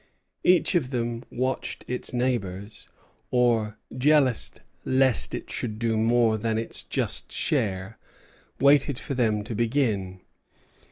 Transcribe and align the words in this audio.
Each 0.43 0.73
of 0.73 0.89
them 0.89 1.23
watched 1.29 1.85
its 1.87 2.11
neighbors, 2.11 2.89
or, 3.29 3.77
jealous 3.95 4.49
lest 4.83 5.35
it 5.35 5.51
should 5.51 5.77
do 5.77 5.95
more 5.95 6.39
than 6.39 6.57
its 6.57 6.83
just 6.83 7.31
share, 7.31 7.99
waited 8.59 8.97
for 8.97 9.13
them 9.13 9.43
to 9.43 9.53
begin. 9.53 10.21